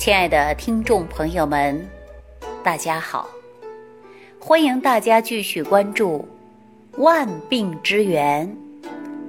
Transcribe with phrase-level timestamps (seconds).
[0.00, 1.86] 亲爱的听众朋友们，
[2.62, 3.28] 大家好！
[4.38, 6.26] 欢迎大家继续关注
[7.02, 8.50] 《万病之源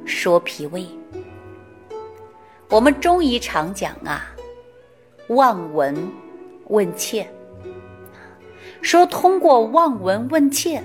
[0.06, 0.84] 说脾胃》。
[2.70, 4.34] 我们中医常讲啊，
[5.28, 5.94] 望闻
[6.68, 7.28] 问切，
[8.82, 10.82] 说通过望闻问切，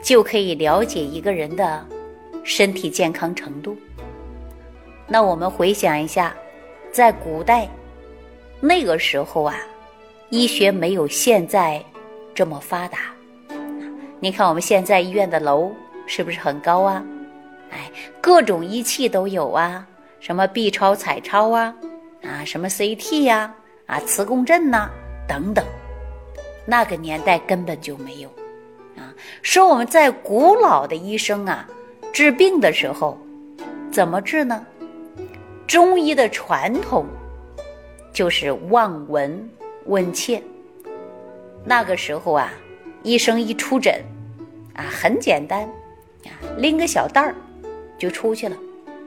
[0.00, 1.84] 就可以了解一个人的
[2.44, 3.76] 身体健康程度。
[5.08, 6.32] 那我们回想一下，
[6.92, 7.68] 在古代。
[8.64, 9.56] 那个时候啊，
[10.30, 11.84] 医学没有现在
[12.32, 12.98] 这么发达。
[14.20, 15.74] 你看我们现在医院的楼
[16.06, 17.04] 是不是很高啊？
[17.72, 17.90] 哎，
[18.20, 19.84] 各种仪器都有啊，
[20.20, 21.74] 什么 B 超、彩超啊，
[22.22, 23.52] 啊，什么 CT 呀，
[23.86, 24.88] 啊，磁共振呐，
[25.26, 25.64] 等等。
[26.64, 28.28] 那个年代根本就没有。
[28.96, 29.10] 啊，
[29.42, 31.66] 说我们在古老的医生啊，
[32.12, 33.18] 治病的时候
[33.90, 34.64] 怎么治呢？
[35.66, 37.04] 中医的传统。
[38.12, 39.48] 就是望闻
[39.86, 40.42] 问切。
[41.64, 42.52] 那个时候啊，
[43.02, 44.02] 医生一出诊，
[44.74, 45.62] 啊，很简单，
[46.24, 47.34] 啊，拎个小袋儿
[47.96, 48.56] 就出去了，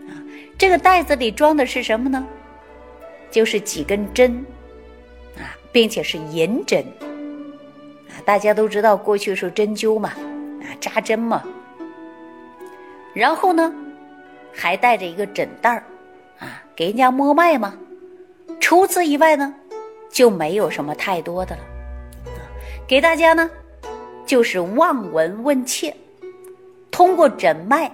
[0.07, 0.15] 啊，
[0.57, 2.25] 这个袋子里装的是什么呢？
[3.29, 4.43] 就是几根针，
[5.37, 6.83] 啊，并且是银针，
[8.09, 11.43] 啊，大家都知道过去是针灸嘛，啊，扎针嘛，
[13.13, 13.73] 然后呢，
[14.53, 15.83] 还带着一个诊袋儿，
[16.39, 17.77] 啊，给人家摸脉嘛。
[18.65, 19.53] 除此以外呢，
[20.09, 21.61] 就没有什么太多的了。
[22.87, 23.47] 给大家呢，
[24.25, 25.95] 就是望闻问切，
[26.89, 27.91] 通过诊脉，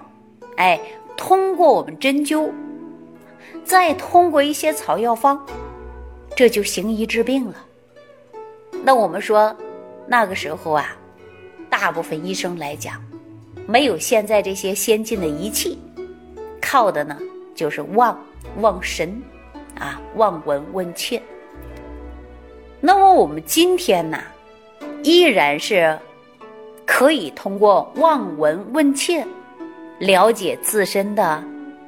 [0.56, 0.80] 哎，
[1.14, 2.50] 通过我们针灸，
[3.66, 5.38] 再通过一些草药方，
[6.34, 7.66] 这就行医治病了。
[8.82, 9.54] 那我们说，
[10.06, 10.96] 那个时候啊，
[11.68, 12.98] 大部分医生来讲，
[13.66, 15.78] 没有现在这些先进的仪器，
[16.62, 17.18] 靠的呢
[17.54, 18.18] 就是望
[18.62, 19.22] 望神。
[19.78, 21.20] 啊，望闻问切。
[22.80, 24.18] 那么我们今天呢，
[25.02, 25.98] 依然是
[26.84, 29.24] 可以通过望闻问切
[29.98, 31.42] 了解自身的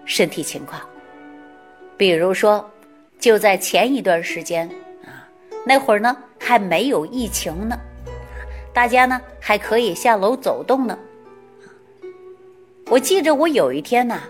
[0.04, 0.80] 身体情况。
[1.96, 2.68] 比如说，
[3.18, 4.68] 就在前一段时间
[5.04, 5.26] 啊，
[5.66, 7.78] 那会儿呢还没有疫情呢，
[8.72, 10.98] 大家呢还可以下楼走动呢。
[12.88, 14.20] 我记着我有一天呢，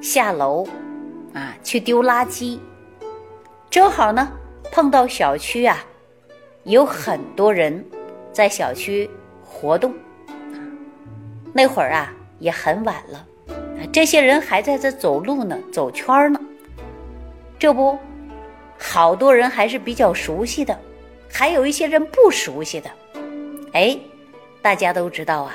[0.00, 0.66] 下楼。
[1.64, 2.58] 去丢垃圾，
[3.68, 4.30] 正好呢
[4.70, 5.84] 碰到小区啊，
[6.62, 7.84] 有很多人
[8.32, 9.10] 在小区
[9.42, 9.92] 活动。
[11.52, 13.26] 那会儿啊也很晚了，
[13.90, 16.40] 这些人还在这走路呢，走圈呢。
[17.58, 17.98] 这不，
[18.78, 20.78] 好多人还是比较熟悉的，
[21.32, 22.90] 还有一些人不熟悉的。
[23.72, 23.98] 哎，
[24.60, 25.54] 大家都知道啊，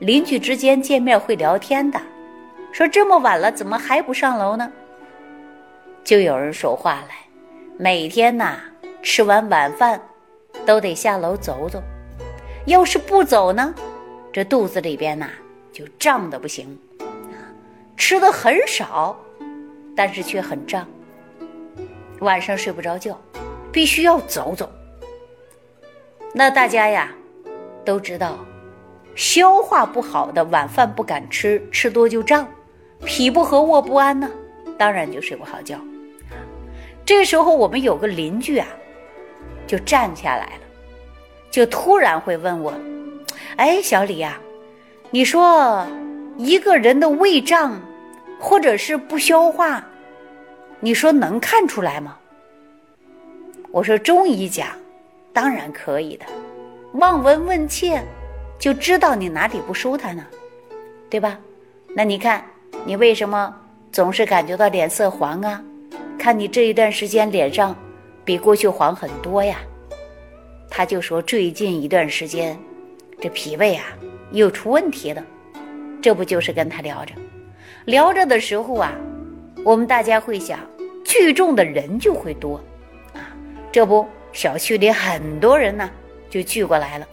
[0.00, 1.98] 邻居之间见面会聊天的，
[2.70, 4.70] 说这么晚了，怎么还不上楼呢？
[6.04, 7.16] 就有人说话来，
[7.76, 8.58] 每天呐
[9.02, 10.00] 吃完晚饭，
[10.64, 11.82] 都得下楼走走。
[12.66, 13.74] 要是不走呢，
[14.32, 15.28] 这肚子里边呐
[15.72, 16.78] 就胀的不行。
[17.96, 19.18] 吃的很少，
[19.96, 20.86] 但是却很胀。
[22.20, 23.20] 晚上睡不着觉，
[23.70, 24.70] 必须要走走。
[26.32, 27.12] 那大家呀
[27.84, 28.38] 都知道，
[29.14, 32.48] 消化不好的晚饭不敢吃，吃多就胀，
[33.04, 34.30] 脾不和卧不安呢，
[34.78, 35.78] 当然就睡不好觉。
[37.04, 38.66] 这时候，我们有个邻居啊，
[39.66, 40.62] 就站起来了，
[41.50, 42.72] 就突然会问我
[43.56, 44.38] ：“哎，小李呀，
[45.10, 45.86] 你说
[46.36, 47.80] 一个人的胃胀，
[48.38, 49.84] 或者是不消化，
[50.80, 52.16] 你说能看出来吗？”
[53.72, 54.68] 我说：“中医讲，
[55.32, 56.26] 当然可以的，
[56.92, 58.02] 望闻问切，
[58.58, 60.24] 就知道你哪里不舒坦呢，
[61.10, 61.38] 对吧？
[61.94, 62.44] 那你看，
[62.84, 63.54] 你为什么
[63.92, 65.62] 总是感觉到脸色黄啊？”
[66.18, 67.76] 看你这一段时间脸上
[68.24, 69.58] 比过去黄很多呀，
[70.68, 72.58] 他就说最近一段时间
[73.20, 73.84] 这脾胃啊
[74.32, 75.24] 又出问题了，
[76.02, 77.14] 这不就是跟他聊着，
[77.84, 78.92] 聊着的时候啊，
[79.64, 80.58] 我们大家会想
[81.04, 82.56] 聚众的人就会多。
[83.14, 83.30] 啊，
[83.70, 85.88] 这不小区里很多人呢
[86.28, 87.06] 就聚过来了，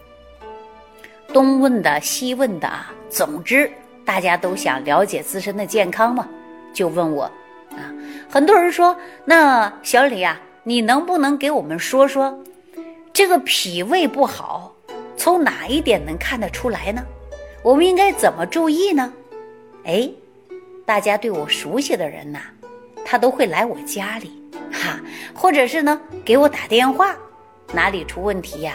[1.32, 3.70] 东问的西问的啊，总之
[4.04, 6.28] 大家都想了解自身的健康嘛，
[6.76, 7.24] 就问我。
[7.70, 7.88] 啊，
[8.28, 8.94] 很多人说，
[9.24, 12.38] 那小李呀，你能不能给我们说说，
[13.14, 14.74] 这个脾胃不好，
[15.16, 17.02] 从哪一点能看得出来呢？
[17.62, 19.10] 我们应该怎么注意呢？
[19.84, 20.08] 哎，
[20.84, 22.40] 大家对我熟悉的人呐，
[23.06, 24.30] 他都会来我家里，
[24.70, 25.00] 哈，
[25.34, 27.16] 或者是呢给我打电话，
[27.72, 28.74] 哪里出问题呀，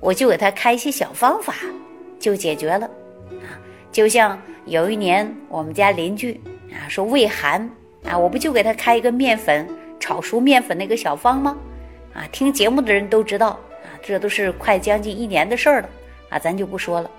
[0.00, 1.54] 我就给他开一些小方法，
[2.18, 2.86] 就解决了。
[3.42, 3.60] 啊，
[3.92, 6.40] 就像有一年我们家邻居
[6.74, 7.68] 啊说胃寒。
[8.06, 9.66] 啊，我不就给他开一个面粉
[9.98, 11.56] 炒熟面粉那个小方吗？
[12.12, 15.88] 啊，听节目的人都知道啊，这都是快将近一年的事儿了
[16.28, 17.10] 啊，咱就不说了。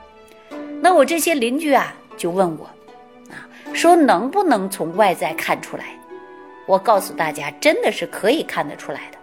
[0.79, 2.65] 那我这些邻居啊，就问我
[3.31, 5.85] 啊，说能不能从外在看出来？
[6.67, 9.17] 我告诉大家，真的是可以看得出来的。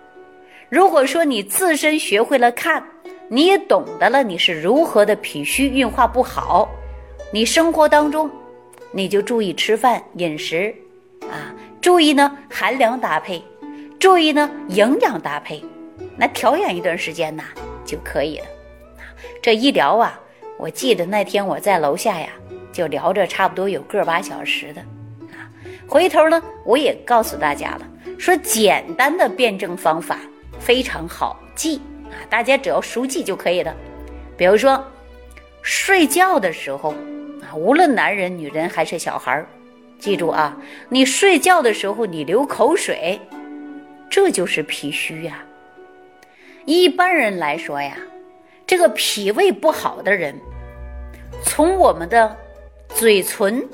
[0.68, 2.82] 如果说你自身学会了看，
[3.28, 6.68] 你也懂得了你是如何的脾虚运化不好，
[7.32, 8.28] 你生活当中
[8.92, 10.74] 你就注意吃饭饮食
[11.22, 13.42] 啊，注意呢寒凉搭配，
[13.98, 15.64] 注意呢营养搭配，
[16.16, 17.44] 那调养一段时间呐
[17.84, 18.44] 就可以了。
[19.40, 20.20] 这一聊啊，
[20.58, 22.28] 我记得那天我在楼下呀，
[22.70, 24.80] 就聊着差不多有个把小时的
[25.32, 25.48] 啊。
[25.88, 30.18] 回头呢，我也告诉大家了，说简单的辩证方法
[30.60, 31.80] 非常好记。
[32.10, 33.74] 啊，大家只要熟记就可以了。
[34.36, 34.84] 比如说，
[35.62, 36.94] 睡觉的时候，
[37.54, 39.46] 无论男人、女人还是小孩儿，
[39.98, 40.56] 记住啊，
[40.88, 43.20] 你睡觉的时候你流口水，
[44.10, 45.44] 这就是脾虚呀。
[46.64, 47.96] 一般人来说呀，
[48.66, 50.34] 这个脾胃不好的人，
[51.44, 52.36] 从我们的
[52.88, 53.66] 嘴唇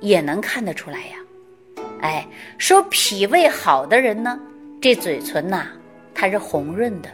[0.00, 1.84] 也能看得出来呀。
[2.00, 2.26] 哎，
[2.58, 4.38] 说脾胃好的人呢，
[4.80, 5.66] 这嘴唇呐，
[6.14, 7.08] 它是红润的。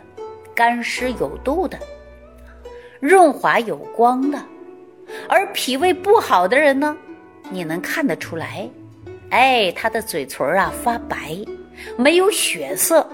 [0.54, 1.78] 干湿有度的，
[3.00, 4.38] 润滑有光的，
[5.28, 6.96] 而脾胃不好的人呢，
[7.50, 8.68] 你能看得出来，
[9.30, 11.36] 哎，他的嘴唇啊发白，
[11.96, 13.08] 没有血色，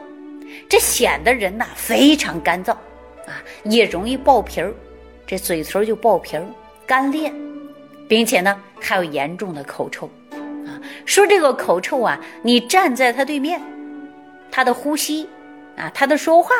[0.69, 2.73] 这显得人呐非常干燥
[3.27, 4.73] 啊，也容易爆皮儿，
[5.27, 6.45] 这嘴唇就爆皮儿、
[6.87, 7.33] 干裂，
[8.09, 10.81] 并且呢还有严重的口臭啊。
[11.05, 13.61] 说这个口臭啊，你站在他对面，
[14.51, 15.29] 他的呼吸
[15.77, 16.55] 啊，他的说话。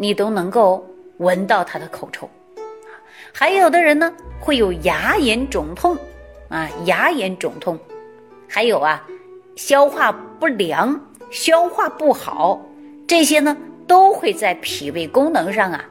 [0.00, 2.30] 你都能够闻到他的口臭，
[3.32, 5.96] 还有的人呢会有牙龈肿痛，
[6.48, 7.78] 啊，牙龈肿痛，
[8.48, 9.04] 还有啊，
[9.56, 12.60] 消化不良、消化不好，
[13.06, 15.84] 这些呢都会在脾胃功能上啊，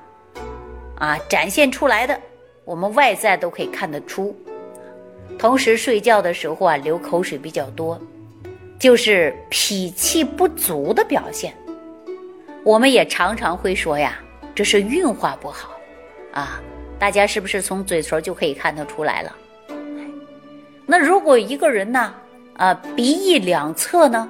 [0.96, 2.20] 啊展现出来的，
[2.66, 4.36] 我们外在都可以看得出。
[5.38, 8.00] 同时睡觉的时候啊流口水比较多，
[8.80, 11.54] 就是脾气不足的表现。
[12.64, 14.20] 我们也常常会说呀，
[14.56, 15.70] 这是运化不好，
[16.34, 16.60] 啊，
[17.00, 19.36] 大家是不是从嘴唇就可以看得出来了？
[20.86, 22.14] 那如果一个人呢，
[22.56, 24.30] 啊，鼻翼两侧呢，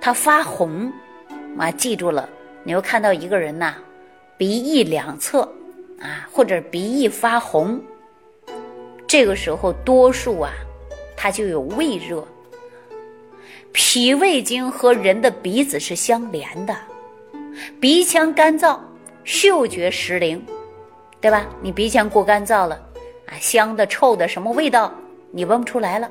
[0.00, 0.92] 他发红，
[1.58, 2.28] 啊，记住了，
[2.62, 3.74] 你又看到一个人呐，
[4.38, 5.42] 鼻翼两侧，
[6.00, 7.80] 啊，或者鼻翼发红，
[9.06, 10.52] 这个时候多数啊，
[11.16, 12.26] 他就有胃热，
[13.72, 16.74] 脾胃经和人的鼻子是相连的。
[17.80, 18.78] 鼻腔干燥，
[19.24, 20.42] 嗅觉失灵，
[21.20, 21.46] 对吧？
[21.60, 22.74] 你鼻腔过干燥了，
[23.26, 24.92] 啊，香的、臭的，什么味道
[25.30, 26.10] 你闻不出来了。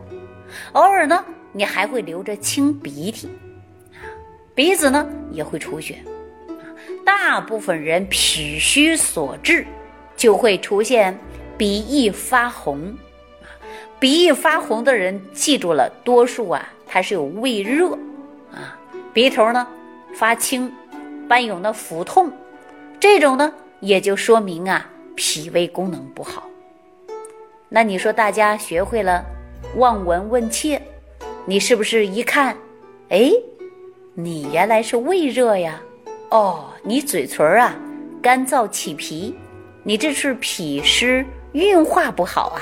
[0.74, 3.28] 偶尔呢，你还会流着清鼻涕，
[3.94, 4.04] 啊，
[4.54, 5.98] 鼻子呢也会出血，
[7.06, 9.66] 大部分人脾虚所致，
[10.16, 11.18] 就会出现
[11.58, 12.96] 鼻翼发红，
[13.42, 13.48] 啊，
[14.00, 17.92] 鼻翼发红的人，记住了，多数啊，他是有胃热，
[18.52, 18.78] 啊，
[19.14, 19.68] 鼻头呢
[20.14, 20.72] 发青。
[21.28, 22.32] 伴有呢腹痛，
[23.00, 26.44] 这种呢也就说明啊脾胃功能不好。
[27.70, 29.26] 那你说大家学会了
[29.78, 30.82] 望闻问切，
[31.46, 32.56] 你是不是一看，
[33.10, 33.32] 哎，
[34.14, 35.82] 你原来是胃热呀？
[36.30, 37.76] 哦，你嘴唇啊
[38.22, 39.36] 干燥起皮，
[39.84, 42.62] 你这是脾湿运化不好啊？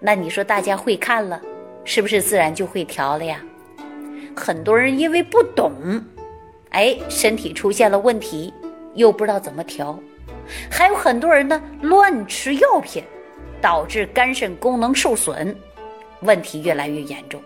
[0.00, 1.40] 那你说大家会看了，
[1.84, 3.40] 是不是自然就会调了呀？
[4.36, 5.72] 很多人因为不懂。
[6.70, 8.52] 哎，身体出现了问题，
[8.94, 9.98] 又不知道怎么调，
[10.70, 13.02] 还有很多人呢乱吃药品，
[13.60, 15.54] 导致肝肾功能受损，
[16.20, 17.40] 问题越来越严重。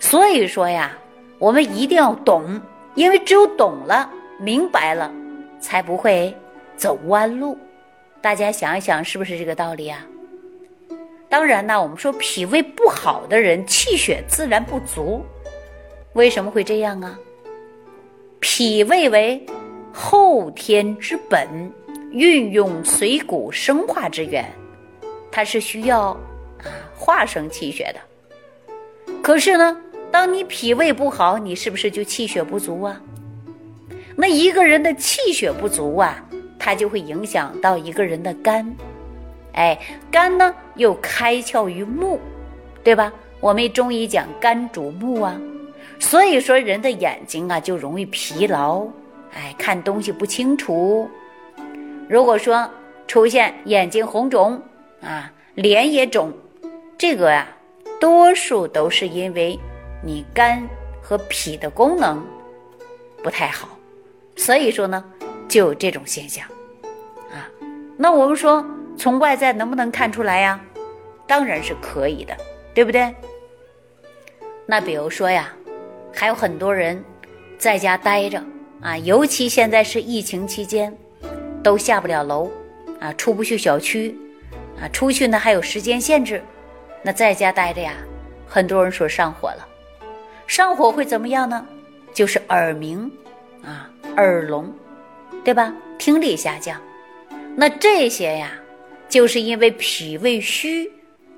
[0.00, 0.96] 所以说呀，
[1.38, 2.60] 我们一定要懂，
[2.94, 5.12] 因为只有懂了、明白了，
[5.60, 6.34] 才不会
[6.76, 7.58] 走弯路。
[8.20, 10.04] 大家想一想，是不是这个道理啊？
[11.28, 15.24] 当然呢，我们说脾胃不好的人，气血自然不足，
[16.14, 17.18] 为什么会这样啊？
[18.40, 19.44] 脾胃为
[19.92, 21.72] 后天之本，
[22.12, 24.50] 运用水谷生化之源，
[25.30, 26.16] 它是需要
[26.94, 29.12] 化生气血的。
[29.22, 29.76] 可是呢，
[30.10, 33.00] 当你脾胃不好，你是不是就气血不足啊？
[34.16, 36.24] 那一个人的气血不足啊，
[36.58, 38.74] 它就会影响到一个人的肝。
[39.52, 39.78] 哎，
[40.10, 42.20] 肝呢又开窍于目，
[42.82, 43.12] 对吧？
[43.40, 45.38] 我们中医讲肝主目啊。
[45.98, 48.86] 所以说，人的眼睛啊就容易疲劳，
[49.34, 51.10] 哎，看东西不清楚。
[52.08, 52.70] 如果说
[53.06, 54.60] 出现眼睛红肿
[55.00, 56.32] 啊，脸也肿，
[56.96, 57.46] 这个呀，
[58.00, 59.58] 多数都是因为
[60.04, 60.62] 你肝
[61.02, 62.24] 和脾的功能
[63.22, 63.68] 不太好。
[64.36, 65.04] 所以说呢，
[65.48, 66.46] 就有这种现象
[67.32, 67.48] 啊。
[67.96, 68.64] 那我们说
[68.96, 70.60] 从外在能不能看出来呀？
[71.26, 72.36] 当然是可以的，
[72.72, 73.12] 对不对？
[74.64, 75.52] 那比如说呀，
[76.12, 77.02] 还有很多人
[77.58, 78.42] 在家待着
[78.80, 80.96] 啊，尤其现在是疫情期间，
[81.66, 82.48] 都下不了楼
[83.00, 84.16] 啊，出不去小区
[84.80, 86.40] 啊，出去呢还有时间限制，
[87.02, 87.92] 那在家待着呀，
[88.46, 89.66] 很多人说上火了，
[90.46, 91.66] 上火会怎么样呢？
[92.14, 93.10] 就是耳鸣
[93.64, 94.72] 啊，耳聋，
[95.42, 95.74] 对吧？
[95.98, 96.80] 听力下降，
[97.56, 98.52] 那这些呀，
[99.08, 100.88] 就是因为脾胃虚，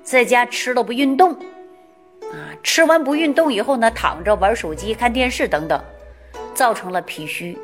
[0.03, 1.33] 在家吃了不运动。
[1.33, 5.83] 啊，吃完不运动以后呢，躺着玩手机、看电视等等，
[6.53, 7.57] 造成了脾虚。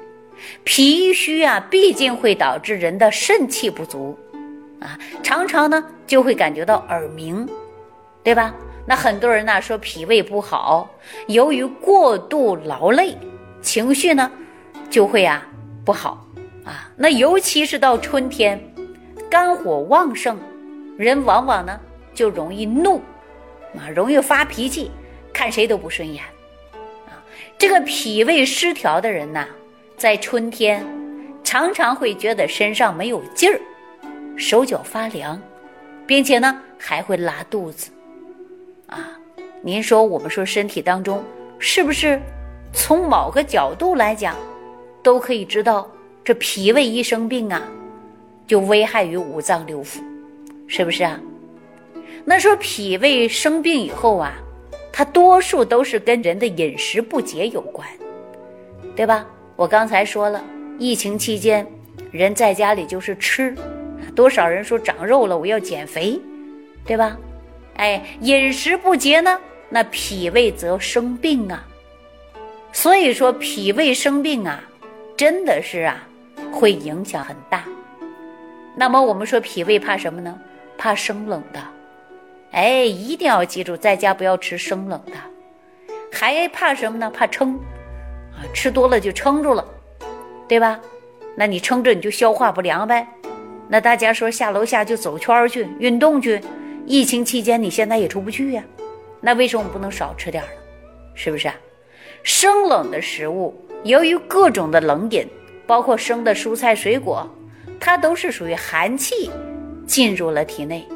[0.63, 4.17] 脾虚啊，毕竟会导致人的肾气不足，
[4.79, 7.47] 啊，常常呢就会感觉到耳鸣，
[8.23, 8.53] 对吧？
[8.87, 10.89] 那很多人呢说脾胃不好，
[11.27, 13.17] 由于过度劳累，
[13.61, 14.31] 情绪呢
[14.89, 15.45] 就会啊
[15.83, 16.25] 不好
[16.63, 16.91] 啊。
[16.95, 18.61] 那尤其是到春天，
[19.29, 20.37] 肝火旺盛，
[20.97, 21.79] 人往往呢
[22.13, 23.01] 就容易怒。
[23.77, 24.89] 啊，容易发脾气，
[25.33, 26.23] 看谁都不顺眼，
[27.07, 27.19] 啊，
[27.57, 29.45] 这个脾胃失调的人呐，
[29.97, 30.85] 在春天
[31.43, 33.59] 常常会觉得身上没有劲儿，
[34.35, 35.41] 手脚发凉，
[36.05, 37.91] 并且呢还会拉肚子，
[38.87, 39.17] 啊，
[39.61, 41.23] 您说我们说身体当中
[41.59, 42.21] 是不是
[42.73, 44.35] 从某个角度来讲，
[45.01, 45.89] 都可以知道
[46.23, 47.61] 这脾胃一生病啊，
[48.45, 49.99] 就危害于五脏六腑，
[50.67, 51.17] 是不是啊？
[52.25, 54.33] 那说脾胃生病以后啊，
[54.91, 57.87] 它多数都是跟人的饮食不节有关，
[58.95, 59.25] 对吧？
[59.55, 60.43] 我刚才说了，
[60.77, 61.65] 疫情期间
[62.11, 63.55] 人在家里就是吃，
[64.13, 66.19] 多少人说长肉了，我要减肥，
[66.85, 67.17] 对吧？
[67.77, 71.65] 哎，饮食不节呢，那脾胃则生病啊。
[72.73, 74.61] 所以说脾胃生病啊，
[75.15, 76.05] 真的是啊，
[76.51, 77.63] 会影响很大。
[78.75, 80.37] 那么我们说脾胃怕什么呢？
[80.77, 81.61] 怕生冷的。
[82.51, 85.13] 哎，一定要记住，在家不要吃生冷的，
[86.11, 87.09] 还怕什么呢？
[87.09, 87.57] 怕撑，
[88.53, 89.65] 吃多了就撑住了，
[90.47, 90.79] 对吧？
[91.35, 93.07] 那你撑着你就消化不良呗。
[93.67, 96.39] 那大家说下楼下就走圈去运动去，
[96.85, 98.63] 疫情期间你现在也出不去呀，
[99.19, 100.49] 那为什么不能少吃点呢？
[101.13, 101.55] 是不是啊？
[102.23, 105.27] 生冷的食物，由于各种的冷饮，
[105.67, 107.27] 包括生的蔬菜水果，
[107.79, 109.29] 它都是属于寒气
[109.85, 110.87] 进入了体内。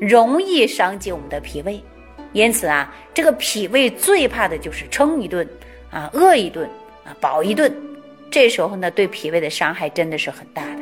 [0.00, 1.82] 容易伤及我们的脾胃，
[2.32, 5.48] 因此啊，这个脾胃最怕的就是撑一顿
[5.90, 6.68] 啊，饿一顿
[7.04, 7.74] 啊，饱一顿，
[8.30, 10.80] 这时候呢，对脾胃的伤害真的是很大的。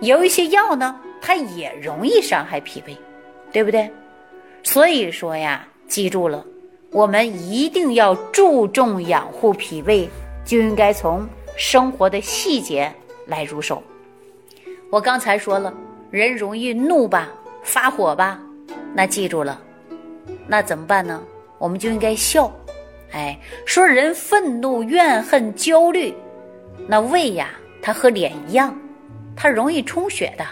[0.00, 2.96] 有一些药呢，它也容易伤害脾胃，
[3.52, 3.90] 对不对？
[4.62, 6.44] 所以说呀，记住了，
[6.90, 10.08] 我们一定要注重养护脾胃，
[10.44, 11.26] 就应该从
[11.56, 12.92] 生活的细节
[13.26, 13.82] 来入手。
[14.90, 15.72] 我刚才说了，
[16.10, 17.28] 人容易怒吧。
[17.64, 18.40] 发火吧，
[18.94, 19.60] 那记住了，
[20.46, 21.22] 那怎么办呢？
[21.58, 22.50] 我们就应该笑，
[23.12, 26.14] 哎，说人愤怒、怨恨、焦虑，
[26.86, 27.50] 那胃呀，
[27.80, 28.78] 它和脸一样，
[29.34, 30.44] 它容易充血的。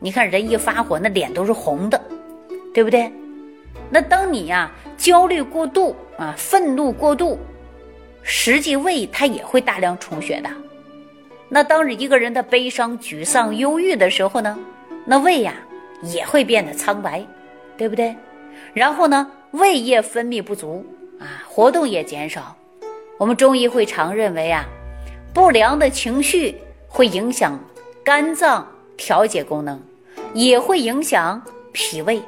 [0.00, 2.00] 你看人一发火，那脸都是红的，
[2.74, 3.10] 对不对？
[3.88, 7.38] 那当你呀焦虑过度啊，愤怒过度，
[8.22, 10.50] 实际胃它也会大量充血的。
[11.48, 14.58] 那当一个人的悲伤、沮丧、忧郁的时候呢，
[15.04, 15.54] 那胃呀。
[16.04, 17.24] 也会变得苍白，
[17.76, 18.12] 对不对？
[18.74, 20.84] 然后呢，胃液分泌不足
[21.22, 22.54] 啊，活动也减少。
[23.16, 24.66] 我们中医会常认为啊，
[25.32, 26.56] 不良的情绪
[26.88, 27.58] 会影响
[28.02, 29.80] 肝脏调节功能，
[30.34, 31.40] 也会影响
[31.72, 32.20] 脾胃。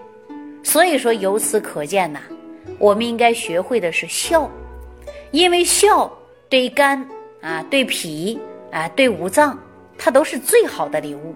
[0.63, 2.21] 所以说，由此可见呐，
[2.79, 4.49] 我们应该学会的是笑，
[5.33, 6.11] 因为笑
[6.49, 7.05] 对肝
[7.41, 8.39] 啊、对脾
[8.71, 9.59] 啊、对五脏，
[9.99, 11.35] 它都是最好的礼物，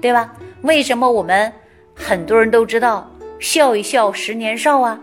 [0.00, 0.32] 对吧？
[0.62, 1.52] 为什么我们？
[1.94, 4.98] 很多人都知道笑一笑十年少啊，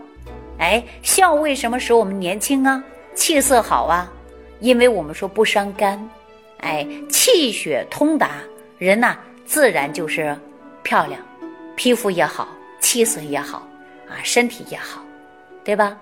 [0.60, 4.12] 哎，笑为什么使我们年轻啊，气色好啊？
[4.60, 5.98] 因为我们说不伤肝，
[6.58, 8.42] 哎，气血通达，
[8.76, 10.36] 人呐自然就是
[10.82, 11.18] 漂亮，
[11.74, 12.46] 皮肤也好，
[12.78, 13.66] 气色也好
[14.06, 15.02] 啊，身体也好，
[15.64, 15.96] 对吧？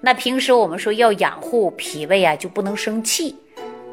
[0.00, 3.36] 那平时我们说要养护脾胃啊，就不能生气，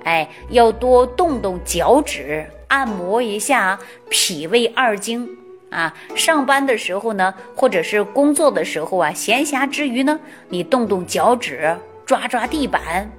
[0.03, 3.79] 哎，要多动动脚趾，按摩一下
[4.12, 5.27] 脾胃二经。
[5.74, 11.75] 啊，上班的时候呢，或者是工作的时候啊，闲暇之余呢，你动动脚趾，
[12.06, 13.10] 抓抓地板，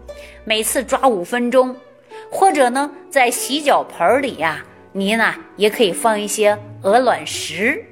[0.45, 1.75] 每次抓五分钟，
[2.31, 7.85] 或者呢，在洗脚盆里呀，你呢也可以放一些鹅卵石，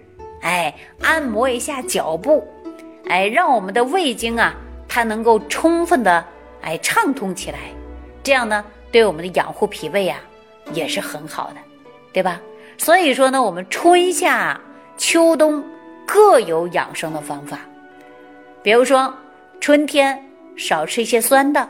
[0.42, 2.46] 哎，按摩一下脚部，
[3.08, 4.54] 哎，让我们的胃经啊，
[4.88, 6.24] 它能够充分的
[6.60, 7.58] 哎畅通起来，
[8.22, 10.18] 这样呢，对我们的养护脾胃呀，
[10.72, 11.56] 也是很好的，
[12.12, 12.40] 对吧？
[12.78, 14.60] 所以说呢，我们春夏
[14.96, 15.64] 秋冬
[16.06, 17.58] 各有养生的方法。
[18.62, 19.12] 比如说，
[19.60, 20.20] 春天
[20.56, 21.60] 少吃一些酸的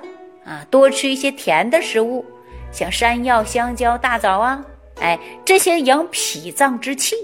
[0.44, 2.24] 啊，多吃一些甜的食物，
[2.70, 4.64] 像山药、香蕉、大枣啊，
[5.00, 7.14] 哎，这些养脾脏之气。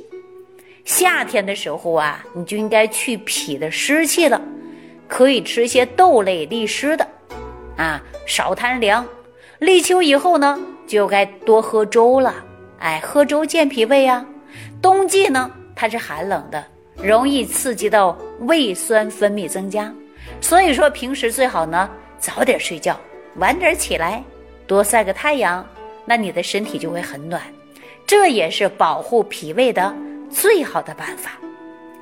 [0.84, 4.40] 夏天的时候啊，你就应该去脾的湿气了，
[5.06, 7.06] 可以吃一些豆类利湿的，
[7.76, 9.06] 啊，少贪凉。
[9.58, 12.34] 立秋以后呢，就该多喝粥了，
[12.78, 14.24] 哎，喝粥健脾胃啊。
[14.80, 16.64] 冬季呢，它是寒冷的，
[16.96, 19.92] 容易刺激到胃酸分泌增加，
[20.40, 22.98] 所以说平时最好呢早点睡觉，
[23.36, 24.22] 晚点起来，
[24.66, 25.66] 多晒个太阳，
[26.04, 27.42] 那你的身体就会很暖，
[28.06, 29.94] 这也是保护脾胃的。
[30.30, 31.38] 最好的办法，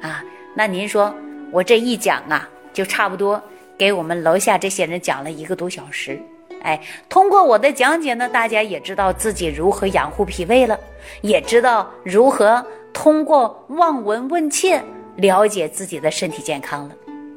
[0.02, 1.14] 啊，那您说
[1.52, 3.40] 我这一讲啊，就差不多
[3.78, 6.20] 给我们楼下这些人讲了一个多小时，
[6.66, 10.76] 哎，通过我的讲解呢，大家也知道自己如何养护脾胃了，
[11.22, 14.82] 也知道如何通过望闻问切
[15.14, 16.94] 了解自己的身体健康了，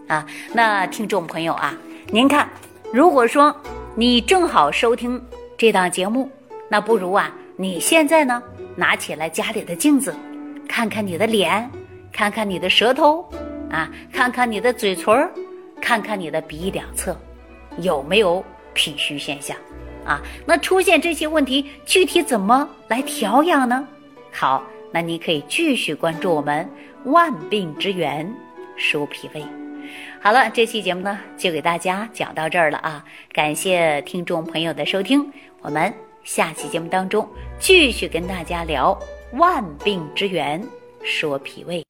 [0.08, 2.50] 啊，那听众朋友啊，您看，
[2.92, 3.56] 如果说
[3.94, 5.24] 你正好收听
[5.56, 6.28] 这档节目，
[6.68, 8.42] 那不如啊，你现在呢
[8.76, 10.12] 拿起来家里的镜子。
[10.68, 11.70] 看看你的脸，
[12.12, 13.28] 看看你的舌头，
[13.72, 15.30] 啊，看看你的嘴唇，
[15.82, 17.16] 看看你的鼻翼两侧，
[17.78, 18.44] 有没有
[18.80, 19.58] 脾虚现象？
[20.06, 23.86] 啊，那出现这些问题，具体怎么来调养呢？
[24.32, 26.66] 好，那你可以继续关注我们
[27.04, 28.34] 万病之源
[28.78, 29.44] 说脾胃。
[30.22, 35.30] 好了，这期节目呢就给大家讲到这儿了啊，感谢听众朋友的收听，
[35.62, 35.94] 我们
[36.24, 37.28] 下期节目当中
[37.60, 38.98] 继续跟大家聊。
[39.34, 40.64] 万病之源，
[41.04, 41.84] 说脾胃。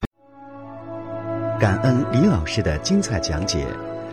[1.60, 3.64] 感恩李老师的精彩讲解。